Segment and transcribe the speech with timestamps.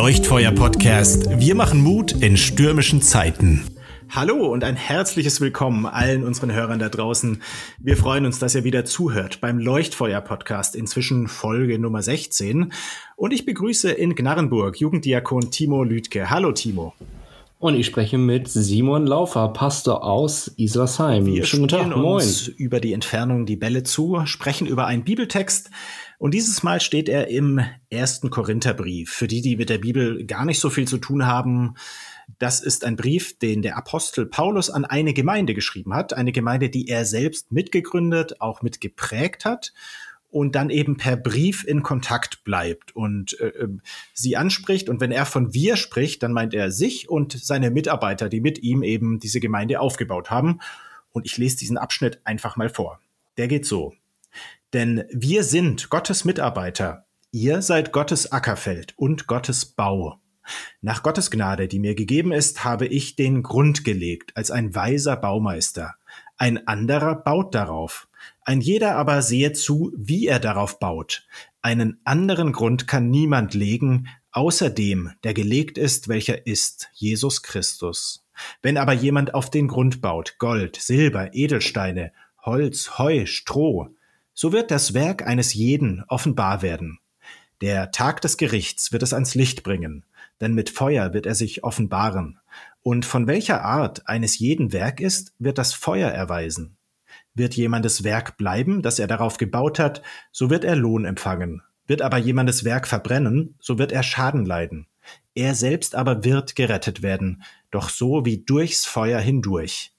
[0.00, 1.28] Leuchtfeuer-Podcast.
[1.40, 3.66] Wir machen Mut in stürmischen Zeiten.
[4.08, 7.42] Hallo und ein herzliches Willkommen allen unseren Hörern da draußen.
[7.78, 12.72] Wir freuen uns, dass ihr wieder zuhört beim Leuchtfeuer-Podcast, inzwischen Folge Nummer 16.
[13.14, 16.30] Und ich begrüße in Gnarrenburg Jugenddiakon Timo Lüdke.
[16.30, 16.94] Hallo Timo.
[17.58, 21.26] Und ich spreche mit Simon Laufer, Pastor aus Islersheim.
[21.26, 22.14] Wir Schönen Tag, moin.
[22.14, 25.68] uns über die Entfernung die Bälle zu, sprechen über einen Bibeltext.
[26.20, 29.10] Und dieses Mal steht er im ersten Korintherbrief.
[29.10, 31.76] Für die, die mit der Bibel gar nicht so viel zu tun haben,
[32.38, 36.12] das ist ein Brief, den der Apostel Paulus an eine Gemeinde geschrieben hat.
[36.12, 39.72] Eine Gemeinde, die er selbst mitgegründet, auch mitgeprägt hat
[40.28, 43.80] und dann eben per Brief in Kontakt bleibt und äh, ähm,
[44.12, 44.90] sie anspricht.
[44.90, 48.58] Und wenn er von wir spricht, dann meint er sich und seine Mitarbeiter, die mit
[48.58, 50.60] ihm eben diese Gemeinde aufgebaut haben.
[51.12, 53.00] Und ich lese diesen Abschnitt einfach mal vor.
[53.38, 53.94] Der geht so.
[54.72, 57.06] Denn wir sind Gottes Mitarbeiter.
[57.32, 60.20] Ihr seid Gottes Ackerfeld und Gottes Bau.
[60.80, 65.16] Nach Gottes Gnade, die mir gegeben ist, habe ich den Grund gelegt als ein weiser
[65.16, 65.94] Baumeister.
[66.36, 68.08] Ein anderer baut darauf.
[68.44, 71.26] Ein jeder aber sehe zu, wie er darauf baut.
[71.62, 78.24] Einen anderen Grund kann niemand legen, außer dem, der gelegt ist, welcher ist, Jesus Christus.
[78.62, 83.88] Wenn aber jemand auf den Grund baut, Gold, Silber, Edelsteine, Holz, Heu, Stroh,
[84.34, 86.98] so wird das Werk eines jeden offenbar werden.
[87.60, 90.06] Der Tag des Gerichts wird es ans Licht bringen,
[90.40, 92.38] denn mit Feuer wird er sich offenbaren.
[92.82, 96.76] Und von welcher Art eines jeden Werk ist, wird das Feuer erweisen.
[97.34, 101.62] Wird jemandes Werk bleiben, das er darauf gebaut hat, so wird er Lohn empfangen.
[101.86, 104.86] Wird aber jemandes Werk verbrennen, so wird er Schaden leiden.
[105.34, 109.92] Er selbst aber wird gerettet werden, doch so wie durchs Feuer hindurch.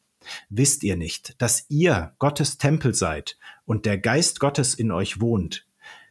[0.49, 3.37] Wisst ihr nicht, dass ihr Gottes Tempel seid
[3.71, 5.65] und der Geist Gottes in euch wohnt?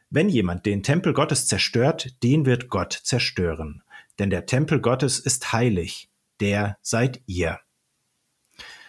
[0.09, 3.83] Wenn jemand den Tempel Gottes zerstört, den wird Gott zerstören.
[4.19, 6.09] Denn der Tempel Gottes ist heilig,
[6.41, 7.61] der seid ihr.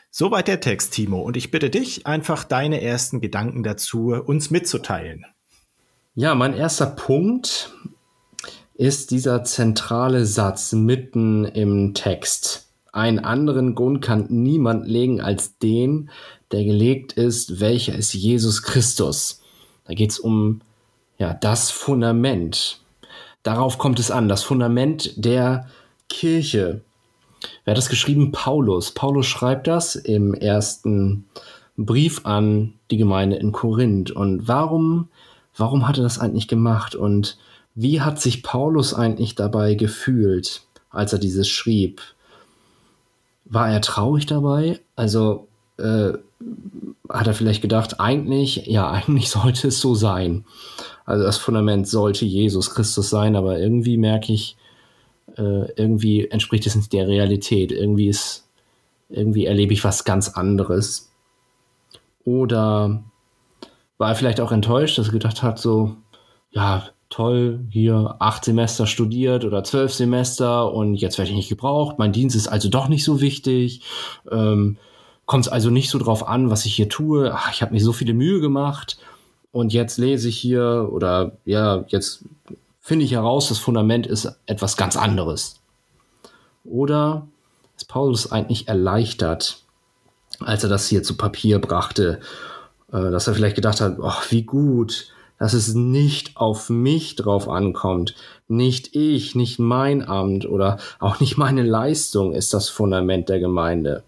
[0.10, 1.20] Soweit der Text, Timo.
[1.20, 5.26] Und ich bitte dich, einfach deine ersten Gedanken dazu uns mitzuteilen.
[6.16, 7.74] Ja, mein erster Punkt
[8.74, 12.70] ist dieser zentrale Satz mitten im Text.
[12.94, 16.10] Einen anderen Grund kann niemand legen als den,
[16.52, 19.42] der gelegt ist, welcher ist Jesus Christus.
[19.86, 20.62] Da geht es um
[21.18, 22.82] ja, das Fundament.
[23.44, 25.68] Darauf kommt es an, das Fundament der
[26.10, 26.82] Kirche.
[27.64, 28.32] Wer hat das geschrieben?
[28.32, 28.92] Paulus.
[28.92, 31.26] Paulus schreibt das im ersten
[31.78, 34.12] Brief an die Gemeinde in Korinth.
[34.12, 35.10] Und warum,
[35.56, 36.96] warum hat er das eigentlich gemacht?
[36.96, 37.38] Und
[37.74, 42.02] wie hat sich Paulus eigentlich dabei gefühlt, als er dieses schrieb?
[43.46, 44.80] War er traurig dabei?
[44.96, 45.48] Also
[45.78, 46.14] äh,
[47.10, 50.46] hat er vielleicht gedacht, eigentlich, ja, eigentlich sollte es so sein.
[51.06, 54.56] Also das Fundament sollte Jesus Christus sein, aber irgendwie merke ich,
[55.38, 57.72] äh, irgendwie entspricht es nicht der Realität.
[57.72, 58.48] Irgendwie ist,
[59.10, 61.12] irgendwie erlebe ich was ganz anderes.
[62.24, 63.04] Oder
[63.98, 65.96] war er vielleicht auch enttäuscht, dass er gedacht hat, so,
[66.52, 72.00] ja, toll, hier acht Semester studiert oder zwölf Semester und jetzt werde ich nicht gebraucht.
[72.00, 73.82] Mein Dienst ist also doch nicht so wichtig.
[74.32, 74.78] Ähm,
[75.26, 77.34] Kommt es also nicht so drauf an, was ich hier tue.
[77.34, 78.98] Ach, ich habe mir so viele Mühe gemacht
[79.52, 82.24] und jetzt lese ich hier oder ja, jetzt
[82.80, 85.60] finde ich heraus, das Fundament ist etwas ganz anderes.
[86.64, 87.28] Oder
[87.76, 89.64] ist Paulus eigentlich erleichtert,
[90.40, 92.20] als er das hier zu Papier brachte,
[92.92, 97.50] äh, dass er vielleicht gedacht hat, oh, wie gut, dass es nicht auf mich drauf
[97.50, 98.16] ankommt.
[98.48, 104.04] Nicht ich, nicht mein Amt oder auch nicht meine Leistung ist das Fundament der Gemeinde.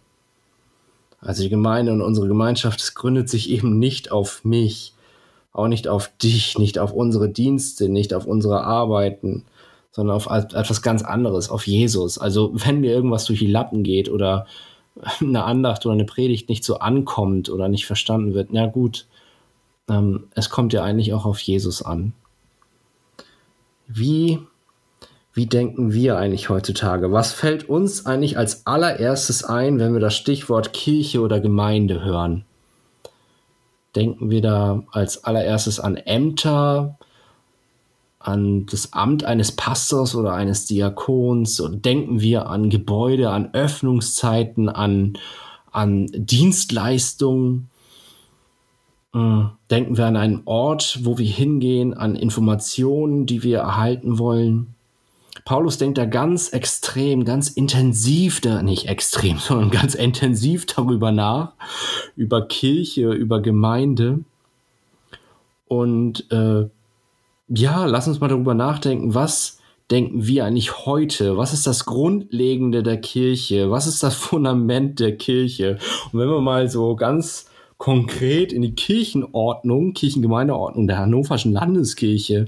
[1.25, 4.93] Also die Gemeinde und unsere Gemeinschaft gründet sich eben nicht auf mich,
[5.53, 9.45] auch nicht auf dich, nicht auf unsere Dienste, nicht auf unsere Arbeiten,
[9.91, 12.17] sondern auf etwas ganz anderes, auf Jesus.
[12.17, 14.47] Also wenn mir irgendwas durch die Lappen geht oder
[15.21, 19.05] eine Andacht oder eine Predigt nicht so ankommt oder nicht verstanden wird, na gut,
[19.89, 22.13] ähm, es kommt ja eigentlich auch auf Jesus an.
[23.87, 24.39] Wie,
[25.33, 27.11] wie denken wir eigentlich heutzutage?
[27.11, 32.45] Was fällt uns eigentlich als allererstes ein, wenn wir das Stichwort Kirche oder Gemeinde hören?
[33.95, 36.97] denken wir da als allererstes an Ämter,
[38.19, 44.69] an das Amt eines Pastors oder eines Diakons und denken wir an Gebäude, an Öffnungszeiten,
[44.69, 45.17] an,
[45.71, 47.69] an Dienstleistungen.
[49.13, 54.73] Äh, denken wir an einen Ort, wo wir hingehen, an Informationen, die wir erhalten wollen.
[55.45, 61.53] Paulus denkt da ganz extrem, ganz intensiv, da, nicht extrem, sondern ganz intensiv darüber nach,
[62.15, 64.19] über Kirche, über Gemeinde.
[65.67, 66.69] Und äh,
[67.49, 69.59] ja, lass uns mal darüber nachdenken, was
[69.91, 71.37] denken wir eigentlich heute?
[71.37, 73.69] Was ist das Grundlegende der Kirche?
[73.69, 75.77] Was ist das Fundament der Kirche?
[76.11, 82.45] Und wenn wir mal so ganz konkret in die Kirchenordnung, Kirchengemeindeordnung der Hannoverschen Landeskirche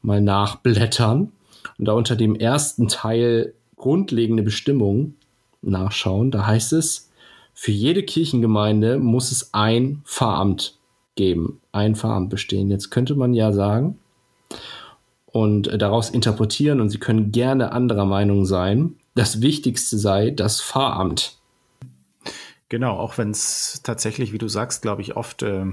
[0.00, 1.32] mal nachblättern
[1.78, 5.16] und da unter dem ersten Teil grundlegende Bestimmungen
[5.62, 7.10] nachschauen, da heißt es,
[7.54, 10.76] für jede Kirchengemeinde muss es ein Pfarramt
[11.14, 12.70] geben, ein Pfarramt bestehen.
[12.70, 13.98] Jetzt könnte man ja sagen
[15.26, 21.38] und daraus interpretieren, und Sie können gerne anderer Meinung sein, das Wichtigste sei das Pfarramt.
[22.74, 25.64] Genau, auch wenn es tatsächlich, wie du sagst, glaube ich, oft äh,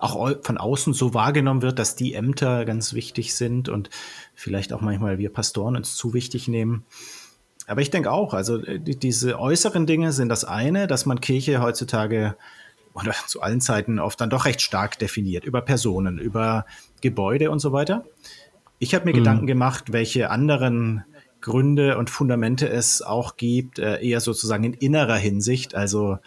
[0.00, 3.88] auch von außen so wahrgenommen wird, dass die Ämter ganz wichtig sind und
[4.34, 6.84] vielleicht auch manchmal wir Pastoren uns zu wichtig nehmen.
[7.68, 11.20] Aber ich denke auch, also äh, die, diese äußeren Dinge sind das eine, dass man
[11.20, 12.34] Kirche heutzutage
[12.94, 16.66] oder zu allen Zeiten oft dann doch recht stark definiert, über Personen, über
[17.00, 18.04] Gebäude und so weiter.
[18.80, 19.18] Ich habe mir mhm.
[19.18, 21.04] Gedanken gemacht, welche anderen
[21.40, 26.18] Gründe und Fundamente es auch gibt, äh, eher sozusagen in innerer Hinsicht, also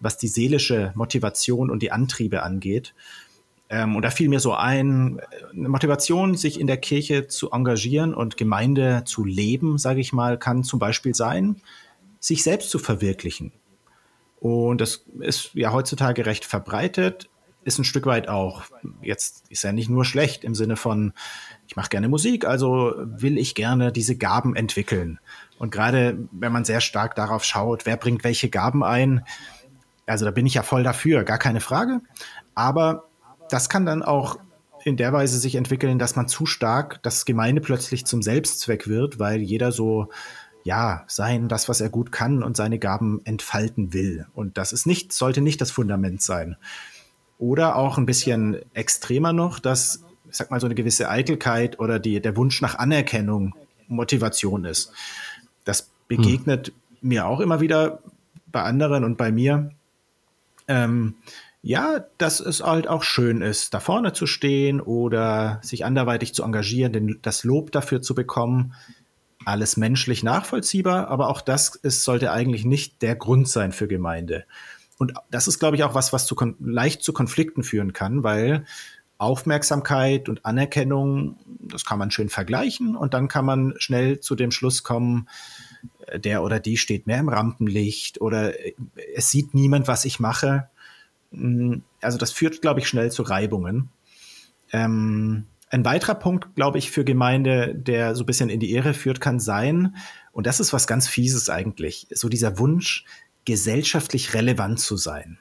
[0.00, 2.94] was die seelische Motivation und die Antriebe angeht.
[3.70, 5.20] Ähm, und da fiel mir so ein,
[5.52, 10.38] eine Motivation, sich in der Kirche zu engagieren und Gemeinde zu leben, sage ich mal,
[10.38, 11.56] kann zum Beispiel sein,
[12.20, 13.52] sich selbst zu verwirklichen.
[14.40, 17.28] Und das ist ja heutzutage recht verbreitet,
[17.68, 18.64] ist ein Stück weit auch,
[19.02, 21.12] jetzt ist ja nicht nur schlecht im Sinne von,
[21.68, 25.20] ich mache gerne Musik, also will ich gerne diese Gaben entwickeln.
[25.58, 29.24] Und gerade wenn man sehr stark darauf schaut, wer bringt welche Gaben ein,
[30.06, 32.00] also da bin ich ja voll dafür, gar keine Frage.
[32.54, 33.04] Aber
[33.50, 34.38] das kann dann auch
[34.84, 39.18] in der Weise sich entwickeln, dass man zu stark das Gemeinde plötzlich zum Selbstzweck wird,
[39.18, 40.08] weil jeder so
[40.64, 44.26] ja, sein, das, was er gut kann und seine Gaben entfalten will.
[44.34, 46.56] Und das ist nicht, sollte nicht das Fundament sein.
[47.38, 51.98] Oder auch ein bisschen extremer noch, dass, ich sag mal, so eine gewisse Eitelkeit oder
[51.98, 53.54] die, der Wunsch nach Anerkennung
[53.86, 54.92] Motivation ist.
[55.64, 56.74] Das begegnet hm.
[57.00, 58.00] mir auch immer wieder
[58.46, 59.70] bei anderen und bei mir.
[60.66, 61.14] Ähm,
[61.62, 66.44] ja, dass es halt auch schön ist, da vorne zu stehen oder sich anderweitig zu
[66.44, 68.74] engagieren, denn das Lob dafür zu bekommen.
[69.44, 74.44] Alles menschlich nachvollziehbar, aber auch das ist, sollte eigentlich nicht der Grund sein für Gemeinde.
[74.98, 78.64] Und das ist, glaube ich, auch was, was zu leicht zu Konflikten führen kann, weil
[79.18, 84.52] Aufmerksamkeit und Anerkennung, das kann man schön vergleichen und dann kann man schnell zu dem
[84.52, 85.28] Schluss kommen,
[86.06, 88.74] äh, der oder die steht mehr im Rampenlicht oder äh,
[89.14, 90.68] es sieht niemand, was ich mache.
[91.32, 93.90] Mm, also das führt, glaube ich, schnell zu Reibungen.
[94.72, 98.94] Ähm, ein weiterer Punkt, glaube ich, für Gemeinde, der so ein bisschen in die Ehre
[98.94, 99.96] führt, kann sein,
[100.32, 103.04] und das ist was ganz Fieses eigentlich, so dieser Wunsch,
[103.48, 105.38] gesellschaftlich relevant zu sein.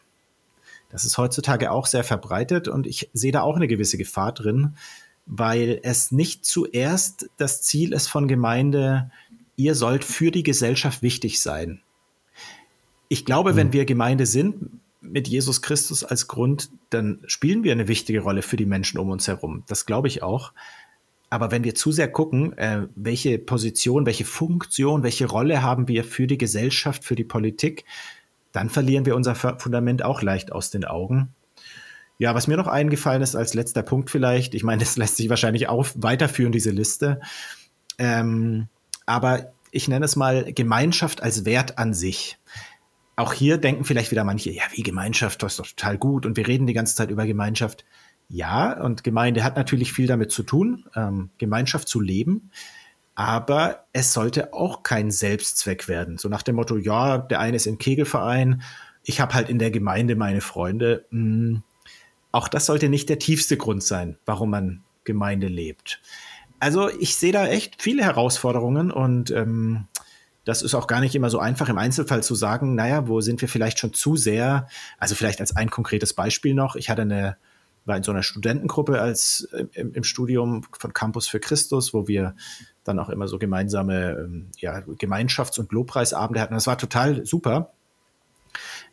[0.90, 4.78] Das ist heutzutage auch sehr verbreitet und ich sehe da auch eine gewisse Gefahr drin,
[5.26, 9.12] weil es nicht zuerst das Ziel ist von Gemeinde,
[9.58, 11.82] ihr sollt für die Gesellschaft wichtig sein.
[13.10, 13.56] Ich glaube, mhm.
[13.58, 18.42] wenn wir Gemeinde sind, mit Jesus Christus als Grund, dann spielen wir eine wichtige Rolle
[18.42, 19.64] für die Menschen um uns herum.
[19.68, 20.54] Das glaube ich auch.
[21.30, 26.04] Aber wenn wir zu sehr gucken, äh, welche Position, welche Funktion, welche Rolle haben wir
[26.04, 27.86] für die Gesellschaft, für die Politik,
[28.54, 31.34] dann verlieren wir unser Fundament auch leicht aus den Augen.
[32.18, 35.30] Ja, was mir noch eingefallen ist als letzter Punkt vielleicht, ich meine, das lässt sich
[35.30, 37.20] wahrscheinlich auch weiterführen, diese Liste.
[38.00, 38.68] Ähm,
[39.06, 42.40] aber ich nenne es mal Gemeinschaft als Wert an sich
[43.18, 46.38] auch hier denken vielleicht wieder manche, ja, wie Gemeinschaft, das ist doch total gut und
[46.38, 47.84] wir reden die ganze Zeit über Gemeinschaft.
[48.30, 52.52] Ja, und Gemeinde hat natürlich viel damit zu tun, ähm, Gemeinschaft zu leben.
[53.16, 56.18] Aber es sollte auch kein Selbstzweck werden.
[56.18, 58.62] So nach dem Motto, ja, der eine ist im Kegelverein,
[59.04, 61.06] ich habe halt in der Gemeinde meine Freunde.
[61.10, 61.64] Hm,
[62.32, 66.02] auch das sollte nicht der tiefste Grund sein, warum man Gemeinde lebt.
[66.60, 69.88] Also ich sehe da echt viele Herausforderungen und ähm,
[70.44, 73.42] das ist auch gar nicht immer so einfach im Einzelfall zu sagen, naja, wo sind
[73.42, 74.68] wir vielleicht schon zu sehr,
[74.98, 77.38] also vielleicht als ein konkretes Beispiel noch, ich hatte eine,
[77.88, 82.08] war in so einer Studentengruppe als äh, im, im Studium von Campus für Christus, wo
[82.08, 82.36] wir
[82.84, 86.54] dann auch immer so gemeinsame ähm, ja, Gemeinschafts- und Lobpreisabende hatten.
[86.54, 87.72] Das war total super.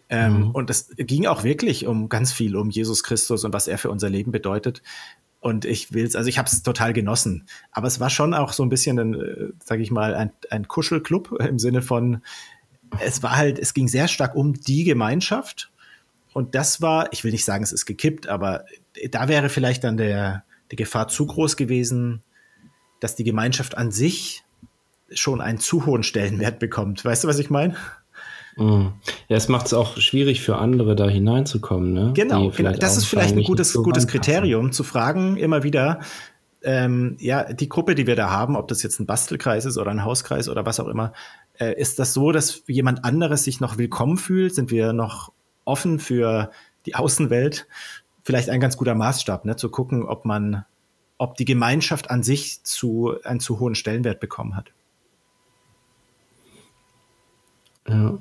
[0.08, 0.50] Ähm, mhm.
[0.50, 3.90] Und das ging auch wirklich um ganz viel um Jesus Christus und was er für
[3.90, 4.82] unser Leben bedeutet.
[5.40, 7.46] Und ich will es, also ich habe es total genossen.
[7.70, 10.68] Aber es war schon auch so ein bisschen, ein, äh, sage ich mal, ein, ein
[10.68, 12.22] Kuschelclub im Sinne von,
[13.00, 15.70] es war halt, es ging sehr stark um die Gemeinschaft.
[16.34, 18.64] Und das war, ich will nicht sagen, es ist gekippt, aber
[19.10, 22.22] da wäre vielleicht dann der, die Gefahr zu groß gewesen,
[23.00, 24.42] dass die Gemeinschaft an sich
[25.12, 27.04] schon einen zu hohen Stellenwert bekommt.
[27.04, 27.76] Weißt du, was ich meine?
[28.56, 28.94] Mhm.
[29.28, 31.92] Ja, es macht es auch schwierig für andere, da hineinzukommen.
[31.92, 32.12] Ne?
[32.14, 32.72] Genau, genau.
[32.72, 36.00] das ist vielleicht ein gutes, gutes Kriterium, zu fragen immer wieder,
[36.64, 39.92] ähm, ja, die Gruppe, die wir da haben, ob das jetzt ein Bastelkreis ist oder
[39.92, 41.12] ein Hauskreis oder was auch immer,
[41.60, 44.54] äh, ist das so, dass jemand anderes sich noch willkommen fühlt?
[44.54, 45.30] Sind wir noch
[45.64, 46.50] offen für
[46.86, 47.66] die Außenwelt?
[48.22, 50.64] Vielleicht ein ganz guter Maßstab, ne, zu gucken, ob man,
[51.18, 54.72] ob die Gemeinschaft an sich zu, einen zu hohen Stellenwert bekommen hat.
[57.88, 58.18] Ja.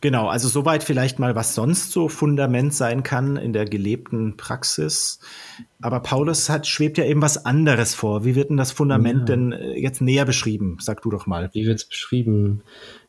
[0.00, 5.18] Genau, also soweit vielleicht mal, was sonst so Fundament sein kann in der gelebten Praxis.
[5.82, 8.24] Aber Paulus hat, schwebt ja eben was anderes vor.
[8.24, 9.36] Wie wird denn das Fundament ja.
[9.36, 10.76] denn äh, jetzt näher beschrieben?
[10.80, 11.50] Sag du doch mal.
[11.52, 12.62] Wie wird es beschrieben?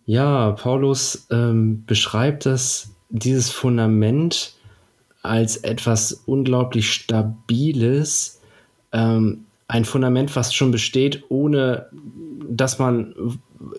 [0.09, 4.55] Ja, Paulus ähm, beschreibt das, dieses Fundament
[5.21, 8.41] als etwas unglaublich Stabiles,
[8.91, 11.89] ähm, ein Fundament, was schon besteht, ohne
[12.49, 13.13] dass man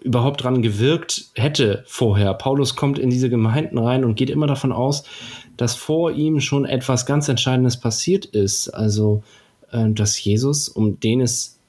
[0.02, 2.32] überhaupt dran gewirkt hätte vorher.
[2.34, 5.02] Paulus kommt in diese Gemeinden rein und geht immer davon aus,
[5.56, 8.68] dass vor ihm schon etwas ganz Entscheidendes passiert ist.
[8.68, 9.24] Also,
[9.72, 11.59] äh, dass Jesus, um den es,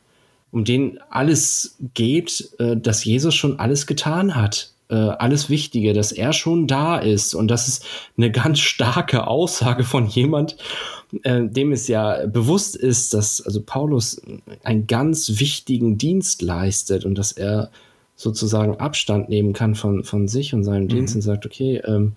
[0.51, 4.73] um den alles geht, äh, dass Jesus schon alles getan hat.
[4.89, 7.33] Äh, alles Wichtige, dass er schon da ist.
[7.33, 7.85] Und das ist
[8.17, 10.57] eine ganz starke Aussage von jemand,
[11.23, 14.21] äh, dem es ja bewusst ist, dass also Paulus
[14.63, 17.71] einen ganz wichtigen Dienst leistet und dass er
[18.17, 20.89] sozusagen Abstand nehmen kann von, von sich und seinem mhm.
[20.89, 22.13] Dienst und sagt, okay, ähm,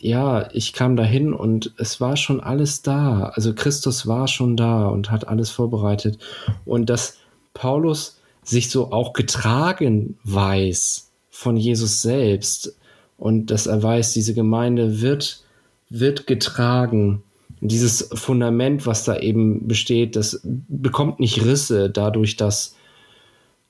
[0.00, 3.30] ja, ich kam dahin und es war schon alles da.
[3.34, 6.18] Also Christus war schon da und hat alles vorbereitet.
[6.64, 7.18] Und dass
[7.54, 12.76] Paulus sich so auch getragen weiß von Jesus selbst
[13.18, 15.44] und dass er weiß, diese Gemeinde wird,
[15.88, 17.22] wird getragen.
[17.60, 22.74] Dieses Fundament, was da eben besteht, das bekommt nicht Risse dadurch, dass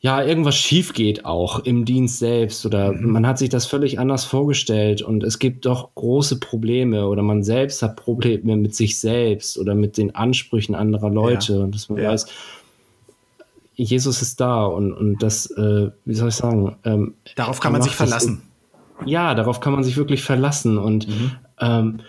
[0.02, 3.12] ja, irgendwas schief geht auch im Dienst selbst oder mhm.
[3.12, 7.44] man hat sich das völlig anders vorgestellt und es gibt doch große Probleme oder man
[7.44, 11.58] selbst hat Probleme mit sich selbst oder mit den Ansprüchen anderer Leute ja.
[11.60, 12.10] und dass man ja.
[12.10, 12.26] weiß,
[13.82, 16.76] Jesus ist da und, und das, äh, wie soll ich sagen?
[16.84, 18.42] Ähm, darauf kann man sich verlassen.
[18.98, 21.32] Das, ja, darauf kann man sich wirklich verlassen und mhm.
[21.60, 22.00] ähm,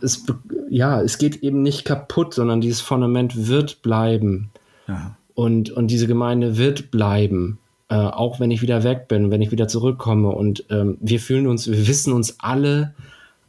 [0.00, 0.24] es,
[0.68, 4.50] ja, es geht eben nicht kaputt, sondern dieses Fundament wird bleiben.
[4.86, 5.16] Ja.
[5.34, 7.58] Und, und diese Gemeinde wird bleiben,
[7.88, 10.28] äh, auch wenn ich wieder weg bin, wenn ich wieder zurückkomme.
[10.28, 12.94] Und ähm, wir fühlen uns, wir wissen uns alle,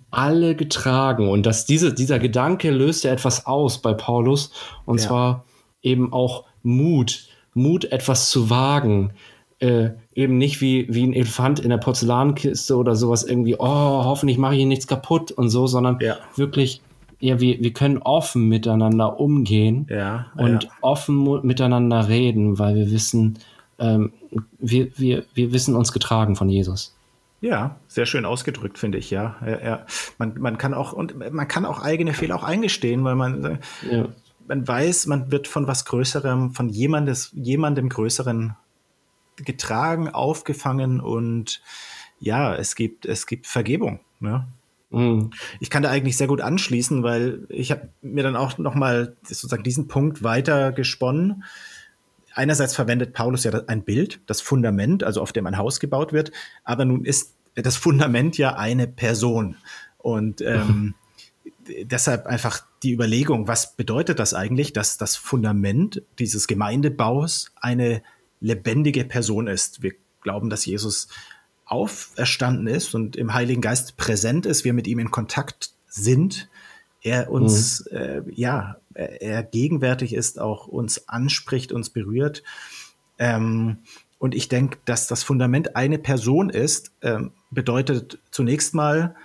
[0.09, 1.29] alle getragen.
[1.29, 4.51] Und dass diese, dieser Gedanke löst ja etwas aus bei Paulus.
[4.85, 5.07] Und ja.
[5.07, 5.45] zwar
[5.81, 7.27] eben auch Mut.
[7.53, 9.11] Mut, etwas zu wagen.
[9.59, 14.39] Äh, eben nicht wie, wie ein Elefant in der Porzellankiste oder sowas irgendwie, oh, hoffentlich
[14.39, 16.17] mache ich hier nichts kaputt und so, sondern ja.
[16.35, 16.81] wirklich
[17.21, 20.69] ja, wir, wir können offen miteinander umgehen ja, und ja.
[20.81, 23.37] offen miteinander reden, weil wir wissen,
[23.79, 24.11] ähm,
[24.59, 26.95] wir, wir, wir wissen uns getragen von Jesus.
[27.39, 29.35] Ja, sehr schön ausgedrückt, finde ich, ja.
[29.45, 29.85] ja, ja.
[30.17, 34.07] Man, man kann auch, und man kann auch eigene Fehler auch eingestehen, weil man, ja.
[34.51, 38.57] Man weiß, man wird von was Größerem, von jemandes, jemandem Größeren
[39.37, 41.61] getragen, aufgefangen und
[42.19, 44.01] ja, es gibt, es gibt Vergebung.
[44.19, 44.45] Ne?
[44.89, 45.31] Mhm.
[45.61, 49.15] Ich kann da eigentlich sehr gut anschließen, weil ich habe mir dann auch noch mal
[49.23, 51.45] sozusagen diesen Punkt weiter gesponnen.
[52.33, 56.33] Einerseits verwendet Paulus ja ein Bild, das Fundament, also auf dem ein Haus gebaut wird,
[56.65, 59.55] aber nun ist das Fundament ja eine Person
[59.97, 60.93] und ähm,
[61.85, 68.01] deshalb einfach die Überlegung, was bedeutet das eigentlich, dass das Fundament dieses Gemeindebaus eine
[68.39, 69.83] lebendige Person ist.
[69.83, 71.07] Wir glauben, dass Jesus
[71.65, 76.49] auferstanden ist und im Heiligen Geist präsent ist, wir mit ihm in Kontakt sind,
[77.01, 77.97] er uns, mhm.
[77.97, 82.43] äh, ja, er gegenwärtig ist, auch uns anspricht, uns berührt.
[83.17, 83.79] Ähm,
[84.19, 89.15] und ich denke, dass das Fundament eine Person ist, ähm, bedeutet zunächst mal,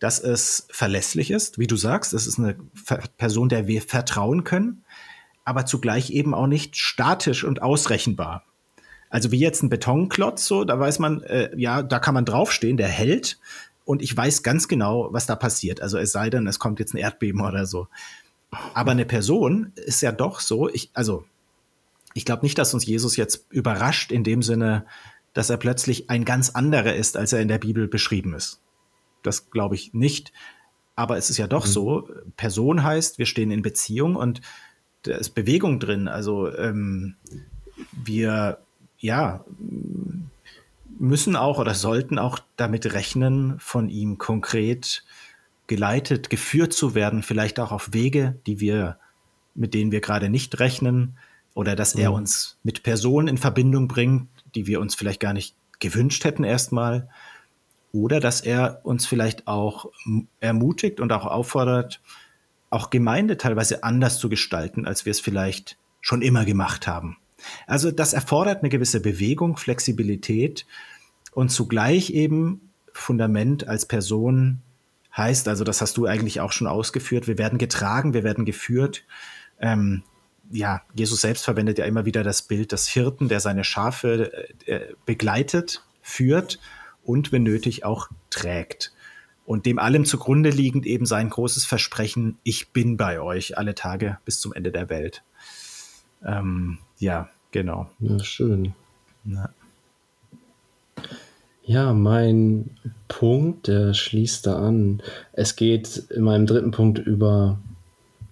[0.00, 2.56] dass es verlässlich ist, wie du sagst, es ist eine
[3.18, 4.82] Person, der wir vertrauen können,
[5.44, 8.44] aber zugleich eben auch nicht statisch und ausrechenbar.
[9.10, 12.76] Also wie jetzt ein Betonklotz, so, da weiß man, äh, ja, da kann man draufstehen,
[12.76, 13.38] der hält.
[13.84, 15.82] Und ich weiß ganz genau, was da passiert.
[15.82, 17.88] Also es sei denn, es kommt jetzt ein Erdbeben oder so.
[18.72, 21.24] Aber eine Person ist ja doch so, ich, also
[22.14, 24.86] ich glaube nicht, dass uns Jesus jetzt überrascht in dem Sinne,
[25.34, 28.60] dass er plötzlich ein ganz anderer ist, als er in der Bibel beschrieben ist.
[29.22, 30.32] Das glaube ich nicht.
[30.96, 31.70] Aber es ist ja doch mhm.
[31.70, 34.40] so, Person heißt, wir stehen in Beziehung und
[35.02, 36.08] da ist Bewegung drin.
[36.08, 37.16] Also ähm,
[37.92, 38.58] wir
[38.98, 39.44] ja,
[40.98, 45.02] müssen auch oder sollten auch damit rechnen, von ihm konkret
[45.66, 48.98] geleitet, geführt zu werden, vielleicht auch auf Wege, die wir,
[49.54, 51.16] mit denen wir gerade nicht rechnen,
[51.54, 52.16] oder dass er mhm.
[52.16, 57.08] uns mit Personen in Verbindung bringt, die wir uns vielleicht gar nicht gewünscht hätten erstmal,
[57.92, 59.86] oder dass er uns vielleicht auch
[60.38, 62.00] ermutigt und auch auffordert,
[62.70, 67.16] auch Gemeinde teilweise anders zu gestalten, als wir es vielleicht schon immer gemacht haben.
[67.66, 70.66] Also das erfordert eine gewisse Bewegung, Flexibilität
[71.32, 74.62] und zugleich eben Fundament als Person
[75.16, 79.04] heißt, also das hast du eigentlich auch schon ausgeführt, wir werden getragen, wir werden geführt.
[79.58, 80.02] Ähm,
[80.52, 84.94] ja, Jesus selbst verwendet ja immer wieder das Bild des Hirten, der seine Schafe äh,
[85.06, 86.60] begleitet, führt
[87.10, 88.92] und wenn nötig auch trägt.
[89.44, 94.18] Und dem allem zugrunde liegend eben sein großes Versprechen, ich bin bei euch alle Tage
[94.24, 95.24] bis zum Ende der Welt.
[96.24, 97.90] Ähm, ja, genau.
[97.98, 98.74] Ja, schön.
[99.24, 99.50] Ja.
[101.64, 102.70] ja, mein
[103.08, 105.02] Punkt, der schließt da an.
[105.32, 107.58] Es geht in meinem dritten Punkt über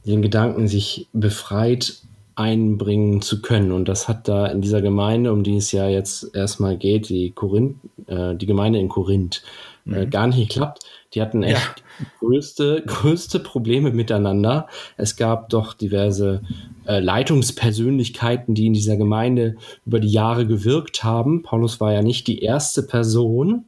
[0.06, 2.00] den Gedanken, sich befreit
[2.38, 3.72] einbringen zu können.
[3.72, 7.32] Und das hat da in dieser Gemeinde, um die es ja jetzt erstmal geht, die
[7.32, 7.76] Korinth,
[8.06, 9.42] äh, die Gemeinde in Korinth,
[9.86, 10.10] äh, mhm.
[10.10, 10.84] gar nicht geklappt.
[11.14, 12.06] Die hatten echt ja.
[12.20, 14.68] größte, größte Probleme miteinander.
[14.96, 16.42] Es gab doch diverse
[16.86, 21.42] äh, Leitungspersönlichkeiten, die in dieser Gemeinde über die Jahre gewirkt haben.
[21.42, 23.64] Paulus war ja nicht die erste Person.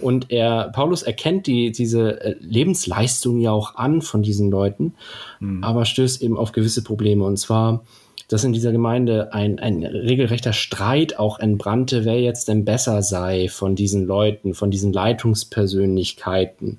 [0.00, 4.94] Und er, Paulus erkennt die, diese äh, Lebensleistung ja auch an von diesen Leuten,
[5.40, 5.64] mhm.
[5.64, 7.24] aber stößt eben auf gewisse Probleme.
[7.24, 7.84] Und zwar
[8.32, 13.48] dass in dieser Gemeinde ein, ein regelrechter Streit auch entbrannte, wer jetzt denn besser sei
[13.48, 16.78] von diesen Leuten, von diesen Leitungspersönlichkeiten,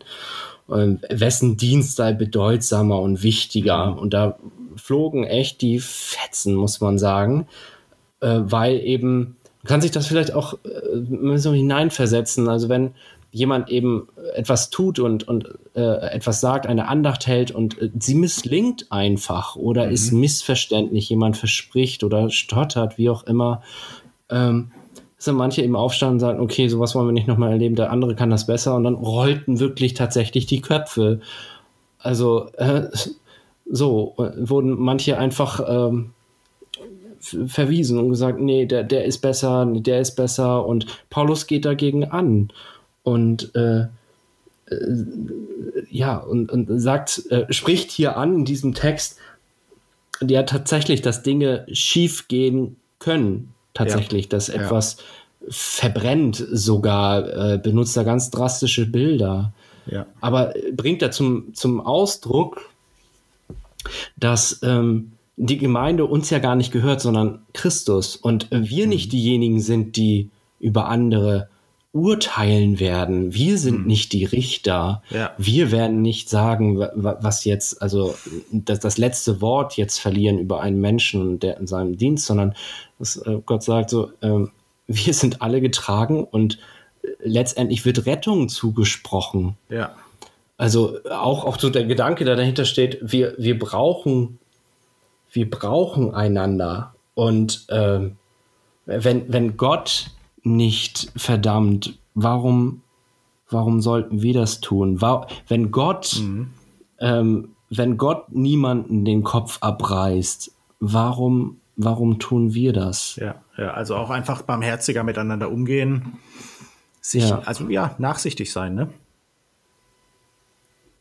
[0.68, 3.92] äh, wessen Dienst sei bedeutsamer und wichtiger.
[3.92, 3.98] Mhm.
[4.00, 4.40] Und da
[4.76, 7.48] flogen echt die Fetzen, muss man sagen,
[8.22, 12.96] äh, weil eben, kann sich das vielleicht auch äh, so hineinversetzen, also wenn
[13.34, 18.14] jemand eben etwas tut und, und äh, etwas sagt, eine Andacht hält und äh, sie
[18.14, 19.92] misslingt einfach oder mhm.
[19.92, 23.64] ist missverständlich, jemand verspricht oder stottert, wie auch immer,
[24.30, 24.72] ähm,
[25.18, 28.14] sind manche eben aufstanden und sagen, okay, sowas wollen wir nicht nochmal erleben, der andere
[28.14, 31.20] kann das besser und dann rollten wirklich tatsächlich die Köpfe.
[31.98, 32.90] Also äh,
[33.66, 36.12] so wurden manche einfach ähm,
[37.20, 42.04] verwiesen und gesagt, nee, der, der ist besser, der ist besser und Paulus geht dagegen
[42.06, 42.52] an
[43.04, 43.88] und äh, äh,
[45.90, 49.18] ja, und, und sagt, äh, spricht hier an in diesem Text,
[50.22, 53.54] ja tatsächlich, dass Dinge schief gehen können.
[53.74, 54.30] Tatsächlich, ja.
[54.30, 55.48] dass etwas ja.
[55.50, 59.52] verbrennt sogar, äh, benutzt er ganz drastische Bilder.
[59.88, 60.06] Ja.
[60.22, 62.70] Aber bringt er zum, zum Ausdruck,
[64.16, 68.90] dass ähm, die Gemeinde uns ja gar nicht gehört, sondern Christus und wir mhm.
[68.90, 71.50] nicht diejenigen sind, die über andere
[71.94, 73.36] urteilen werden.
[73.36, 73.86] Wir sind hm.
[73.86, 75.04] nicht die Richter.
[75.12, 75.32] Ja.
[75.38, 78.16] Wir werden nicht sagen, was jetzt, also
[78.52, 82.56] das, das letzte Wort jetzt verlieren über einen Menschen und der in seinem Dienst, sondern
[82.98, 84.48] dass äh, Gott sagt so, äh,
[84.88, 86.58] wir sind alle getragen und
[87.20, 89.56] letztendlich wird Rettung zugesprochen.
[89.70, 89.96] Ja.
[90.58, 94.40] Also auch, auch so der Gedanke, der dahinter steht, wir, wir brauchen,
[95.32, 96.96] wir brauchen einander.
[97.14, 98.00] Und äh,
[98.86, 100.08] wenn, wenn Gott
[100.44, 101.98] nicht verdammt.
[102.14, 102.82] Warum,
[103.50, 105.02] warum sollten wir das tun?
[105.48, 106.52] Wenn Gott, mhm.
[107.00, 113.16] ähm, wenn Gott niemanden den Kopf abreißt, warum, warum tun wir das?
[113.16, 116.20] Ja, ja, also auch einfach barmherziger miteinander umgehen.
[117.02, 117.40] Sich, ja.
[117.40, 118.90] also ja, nachsichtig sein, ne?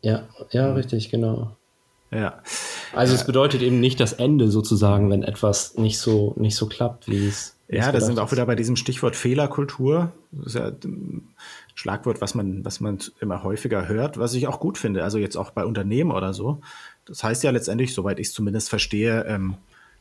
[0.01, 0.75] Ja, ja, mhm.
[0.75, 1.57] richtig, genau.
[2.11, 2.43] Ja.
[2.95, 7.09] Also es bedeutet eben nicht das Ende sozusagen, wenn etwas nicht so, nicht so klappt,
[7.09, 10.13] wie es ja, da sind wir auch wieder bei diesem Stichwort Fehlerkultur.
[10.31, 11.29] Das ist ja ein
[11.75, 15.03] Schlagwort, was man, was man immer häufiger hört, was ich auch gut finde.
[15.05, 16.61] Also jetzt auch bei Unternehmen oder so.
[17.07, 19.57] Das heißt ja letztendlich, soweit ich es zumindest verstehe, ähm,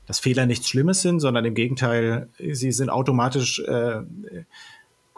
[0.06, 4.02] dass Fehler nichts Schlimmes sind, sondern im Gegenteil, sie sind automatisch, äh,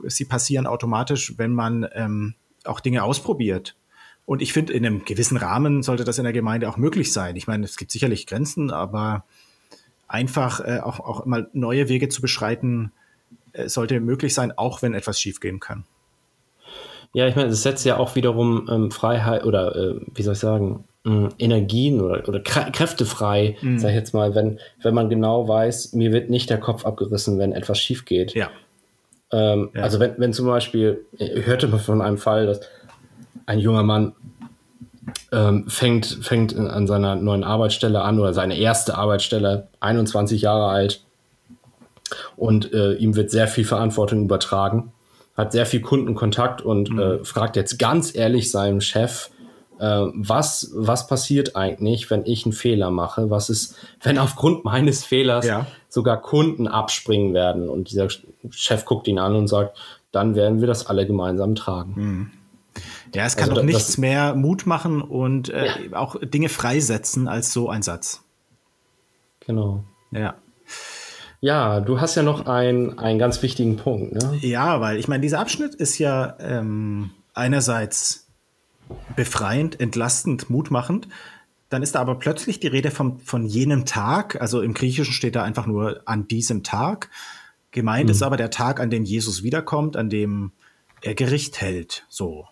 [0.04, 2.36] sie passieren automatisch, wenn man ähm,
[2.66, 3.76] auch Dinge ausprobiert.
[4.26, 7.36] Und ich finde, in einem gewissen Rahmen sollte das in der Gemeinde auch möglich sein.
[7.36, 9.26] Ich meine, es gibt sicherlich Grenzen, aber
[10.14, 12.92] einfach äh, auch, auch mal neue Wege zu beschreiten,
[13.54, 15.86] äh, sollte möglich sein, auch wenn etwas schiefgehen kann.
[17.14, 20.40] Ja, ich meine, es setzt ja auch wiederum ähm, Freiheit oder äh, wie soll ich
[20.40, 23.80] sagen, äh, Energien oder, oder Kräfte frei, mhm.
[23.80, 27.40] sag ich jetzt mal, wenn, wenn man genau weiß, mir wird nicht der Kopf abgerissen,
[27.40, 28.34] wenn etwas schief geht.
[28.34, 28.50] Ja.
[29.32, 29.82] Ähm, ja.
[29.82, 32.62] Also wenn, wenn zum Beispiel, ich hörte mal von einem Fall, dass
[33.46, 34.14] ein junger Mann
[35.32, 41.02] ähm, fängt, fängt an seiner neuen Arbeitsstelle an oder seine erste Arbeitsstelle, 21 Jahre alt.
[42.36, 44.92] Und äh, ihm wird sehr viel Verantwortung übertragen,
[45.36, 47.00] hat sehr viel Kundenkontakt und mhm.
[47.00, 49.30] äh, fragt jetzt ganz ehrlich seinem Chef,
[49.80, 53.30] äh, was, was passiert eigentlich, wenn ich einen Fehler mache?
[53.30, 55.66] Was ist, wenn aufgrund meines Fehlers ja.
[55.90, 57.68] sogar Kunden abspringen werden?
[57.68, 58.08] Und dieser
[58.52, 59.78] Chef guckt ihn an und sagt,
[60.12, 61.94] dann werden wir das alle gemeinsam tragen.
[61.96, 62.32] Mhm.
[63.14, 65.98] Ja, es kann also, doch nichts mehr Mut machen und äh, ja.
[65.98, 68.24] auch Dinge freisetzen als so ein Satz.
[69.46, 69.84] Genau.
[70.12, 70.36] Ja.
[71.42, 74.14] Ja, du hast ja noch ein, einen ganz wichtigen Punkt.
[74.14, 74.40] Ne?
[74.42, 78.28] Ja, weil ich meine, dieser Abschnitt ist ja ähm, einerseits
[79.16, 81.10] befreiend, entlastend, mutmachend.
[81.70, 84.40] Dann ist da aber plötzlich die Rede vom, von jenem Tag.
[84.40, 87.10] Also im Griechischen steht da einfach nur an diesem Tag.
[87.72, 88.12] Gemeint mhm.
[88.12, 90.54] ist aber der Tag, an dem Jesus wiederkommt, an dem
[91.02, 92.06] er Gericht hält.
[92.08, 92.46] So.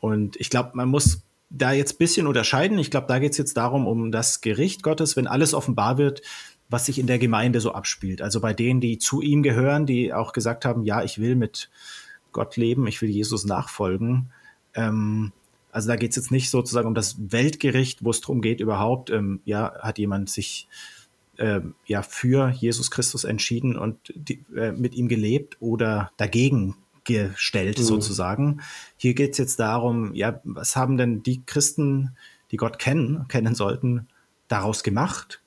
[0.00, 2.78] Und ich glaube, man muss da jetzt bisschen unterscheiden.
[2.78, 6.22] Ich glaube, da geht es jetzt darum, um das Gericht Gottes, wenn alles offenbar wird,
[6.68, 8.22] was sich in der Gemeinde so abspielt.
[8.22, 11.68] Also bei denen, die zu ihm gehören, die auch gesagt haben, ja, ich will mit
[12.32, 14.30] Gott leben, ich will Jesus nachfolgen.
[14.74, 15.32] Ähm,
[15.72, 19.10] also da geht es jetzt nicht sozusagen um das Weltgericht, wo es darum geht, überhaupt,
[19.10, 20.68] ähm, ja, hat jemand sich
[21.36, 27.78] äh, ja für Jesus Christus entschieden und die, äh, mit ihm gelebt oder dagegen gestellt
[27.78, 27.82] mhm.
[27.82, 28.60] sozusagen.
[28.96, 32.16] Hier geht es jetzt darum, ja, was haben denn die Christen,
[32.50, 34.08] die Gott kennen, kennen sollten,
[34.48, 35.42] daraus gemacht?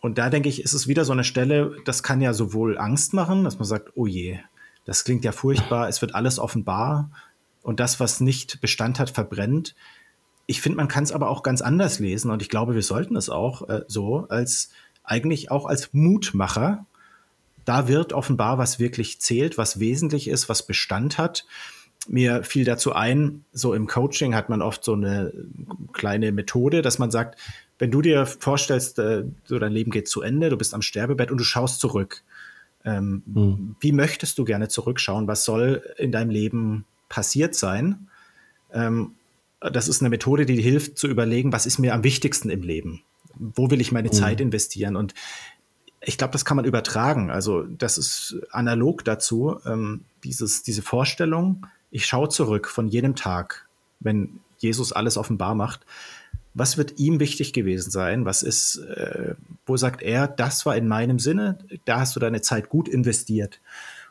[0.00, 3.14] Und da denke ich, ist es wieder so eine Stelle, das kann ja sowohl Angst
[3.14, 4.38] machen, dass man sagt, oh je,
[4.84, 7.10] das klingt ja furchtbar, es wird alles offenbar
[7.62, 9.74] und das, was nicht Bestand hat, verbrennt.
[10.46, 13.16] Ich finde, man kann es aber auch ganz anders lesen und ich glaube, wir sollten
[13.16, 14.70] es auch äh, so als
[15.04, 16.86] eigentlich auch als Mutmacher.
[17.68, 21.44] Da wird offenbar, was wirklich zählt, was wesentlich ist, was Bestand hat.
[22.08, 25.34] Mir fiel dazu ein, so im Coaching hat man oft so eine
[25.92, 27.38] kleine Methode, dass man sagt,
[27.78, 31.30] wenn du dir vorstellst, äh, so dein Leben geht zu Ende, du bist am Sterbebett
[31.30, 32.22] und du schaust zurück.
[32.86, 33.76] Ähm, hm.
[33.80, 35.28] Wie möchtest du gerne zurückschauen?
[35.28, 38.08] Was soll in deinem Leben passiert sein?
[38.72, 39.12] Ähm,
[39.60, 43.02] das ist eine Methode, die hilft zu überlegen, was ist mir am wichtigsten im Leben?
[43.34, 44.14] Wo will ich meine hm.
[44.14, 44.96] Zeit investieren?
[44.96, 45.12] Und
[46.00, 47.30] ich glaube, das kann man übertragen.
[47.30, 53.68] Also das ist analog dazu, ähm, dieses, diese Vorstellung, ich schaue zurück von jedem Tag,
[54.00, 55.86] wenn Jesus alles offenbar macht
[56.58, 58.24] was wird ihm wichtig gewesen sein?
[58.24, 59.34] Was ist, äh,
[59.64, 63.60] wo sagt er, das war in meinem Sinne, da hast du deine Zeit gut investiert.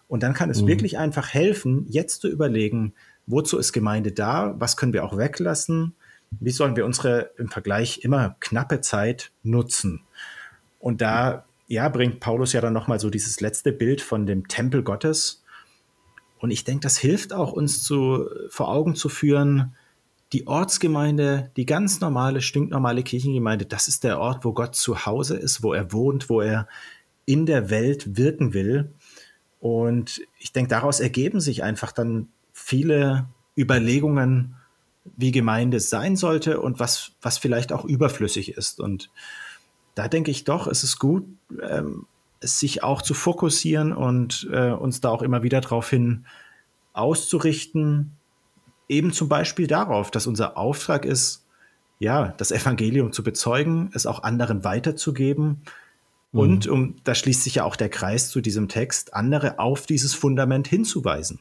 [0.08, 0.68] Und dann kann es mhm.
[0.68, 2.94] wirklich einfach helfen, jetzt zu überlegen,
[3.26, 4.56] wozu ist Gemeinde da?
[4.58, 5.94] Was können wir auch weglassen?
[6.40, 10.02] Wie sollen wir unsere im Vergleich immer knappe Zeit nutzen?
[10.80, 14.84] Und da ja, bringt Paulus ja dann nochmal so dieses letzte Bild von dem Tempel
[14.84, 15.44] Gottes.
[16.40, 19.76] Und ich denke, das hilft auch uns zu, vor Augen zu führen,
[20.34, 25.38] die Ortsgemeinde, die ganz normale, stinknormale Kirchengemeinde, das ist der Ort, wo Gott zu Hause
[25.38, 26.68] ist, wo er wohnt, wo er
[27.26, 28.94] in der Welt wirken will.
[29.60, 33.28] Und ich denke, daraus ergeben sich einfach dann viele
[33.58, 34.56] Überlegungen,
[35.16, 38.80] wie Gemeinde sein sollte und was, was vielleicht auch überflüssig ist.
[38.80, 39.10] Und
[39.98, 41.26] da denke ich doch, es ist gut,
[41.62, 42.06] ähm,
[42.40, 46.26] sich auch zu fokussieren und äh, uns da auch immer wieder darauf hin
[46.94, 48.12] auszurichten,
[48.88, 51.46] eben zum Beispiel darauf, dass unser Auftrag ist,
[51.98, 55.64] ja, das Evangelium zu bezeugen, es auch anderen weiterzugeben.
[56.32, 56.40] Mhm.
[56.40, 60.14] Und um, da schließt sich ja auch der Kreis zu diesem Text, andere auf dieses
[60.14, 61.40] Fundament hinzuweisen.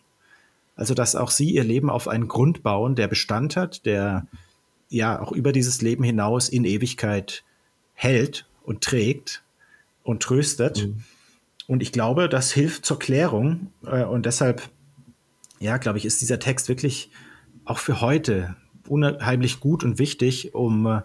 [0.77, 4.27] Also, dass auch sie ihr Leben auf einen Grund bauen, der Bestand hat, der
[4.89, 7.45] ja auch über dieses Leben hinaus in Ewigkeit
[7.97, 9.43] hält und trägt
[10.05, 10.87] und tröstet.
[10.87, 11.03] Mhm.
[11.67, 13.73] Und ich glaube, das hilft zur Klärung.
[13.85, 14.63] Äh, und deshalb,
[15.59, 17.11] ja, glaube ich, ist dieser Text wirklich
[17.65, 18.55] auch für heute
[18.87, 21.01] unheimlich gut und wichtig, um äh,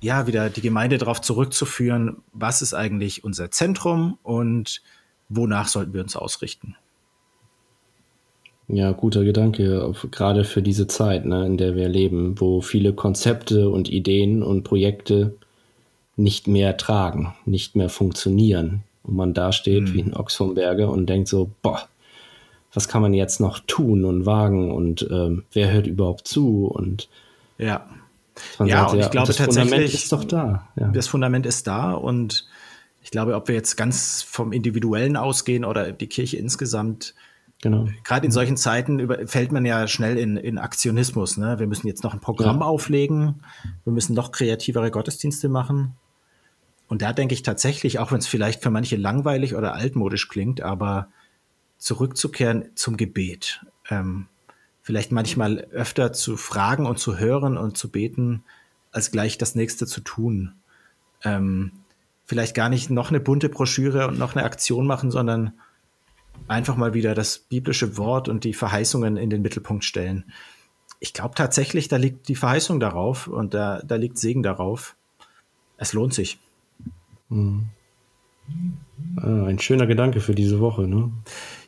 [0.00, 4.82] ja wieder die Gemeinde darauf zurückzuführen, was ist eigentlich unser Zentrum und
[5.28, 6.74] wonach sollten wir uns ausrichten.
[8.66, 13.70] Ja, guter Gedanke, gerade für diese Zeit, ne, in der wir leben, wo viele Konzepte
[13.70, 15.38] und Ideen und Projekte
[16.18, 18.82] nicht mehr tragen, nicht mehr funktionieren.
[19.02, 19.94] Und man da steht mhm.
[19.94, 21.88] wie ein Ochs vom Berge und denkt so, boah,
[22.74, 27.08] was kann man jetzt noch tun und wagen und ähm, wer hört überhaupt zu und
[27.56, 27.88] ja.
[28.60, 30.68] Ja, sagt, und ich glaube das tatsächlich, Fundament ist doch da.
[30.76, 30.88] Ja.
[30.88, 32.46] Das Fundament ist da und
[33.02, 37.14] ich glaube, ob wir jetzt ganz vom Individuellen ausgehen oder die Kirche insgesamt,
[37.62, 37.88] genau.
[38.04, 41.36] gerade in solchen Zeiten über, fällt man ja schnell in, in Aktionismus.
[41.36, 41.58] Ne?
[41.58, 42.66] Wir müssen jetzt noch ein Programm ja.
[42.66, 43.42] auflegen,
[43.84, 45.96] wir müssen noch kreativere Gottesdienste machen.
[46.88, 50.62] Und da denke ich tatsächlich, auch wenn es vielleicht für manche langweilig oder altmodisch klingt,
[50.62, 51.08] aber
[51.76, 53.64] zurückzukehren zum Gebet.
[53.88, 54.26] Ähm,
[54.82, 58.42] vielleicht manchmal öfter zu fragen und zu hören und zu beten,
[58.90, 60.54] als gleich das nächste zu tun.
[61.22, 61.72] Ähm,
[62.24, 65.52] vielleicht gar nicht noch eine bunte Broschüre und noch eine Aktion machen, sondern
[66.46, 70.24] einfach mal wieder das biblische Wort und die Verheißungen in den Mittelpunkt stellen.
[71.00, 74.96] Ich glaube tatsächlich, da liegt die Verheißung darauf und da, da liegt Segen darauf.
[75.76, 76.38] Es lohnt sich.
[77.28, 77.68] Mhm.
[79.16, 81.12] Ah, ein schöner Gedanke für diese Woche, ne?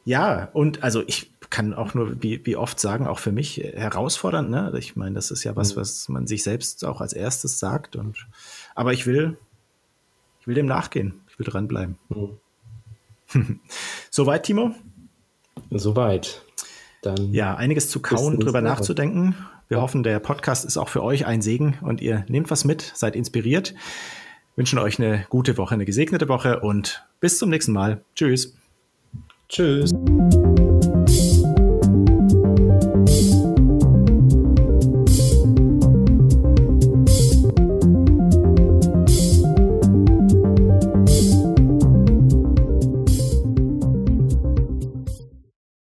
[0.04, 4.50] Ja, und also ich kann auch nur, wie, wie oft sagen, auch für mich herausfordernd.
[4.50, 4.72] Ne?
[4.78, 5.80] Ich meine, das ist ja was, mhm.
[5.80, 7.96] was man sich selbst auch als erstes sagt.
[7.96, 8.26] Und,
[8.74, 9.36] aber ich will,
[10.40, 11.20] ich will dem nachgehen.
[11.28, 11.98] Ich will dranbleiben.
[12.08, 12.38] Mhm.
[14.10, 14.74] Soweit, Timo?
[15.70, 16.42] Soweit.
[17.02, 19.34] Dann ja, einiges zu kauen, drüber nachzudenken.
[19.68, 22.92] Wir hoffen, der Podcast ist auch für euch ein Segen und ihr nehmt was mit,
[22.94, 23.74] seid inspiriert.
[24.60, 28.04] Wünschen euch eine gute Woche, eine gesegnete Woche und bis zum nächsten Mal.
[28.14, 28.54] Tschüss.
[29.48, 29.90] Tschüss.